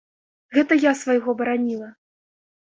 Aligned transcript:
Гэта 0.55 0.77
я 0.85 0.93
свайго 1.01 1.29
бараніла. 1.43 1.91